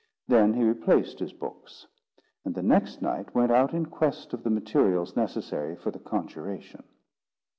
Then 0.27 0.55
he 0.55 0.63
replaced 0.63 1.19
his 1.19 1.31
books; 1.31 1.85
and 2.43 2.55
the 2.55 2.63
next 2.63 3.03
night 3.03 3.35
went 3.35 3.51
out 3.51 3.71
in 3.71 3.85
quest 3.85 4.33
of 4.33 4.41
the 4.41 4.49
materials 4.49 5.15
necessary 5.15 5.75
for 5.75 5.91
the 5.91 5.99
conjuration. 5.99 6.81